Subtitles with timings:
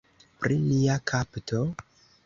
[0.45, 1.65] Pri nia kapto?